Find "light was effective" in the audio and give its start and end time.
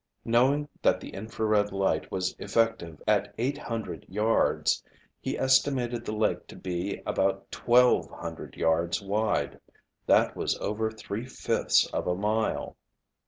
1.71-2.99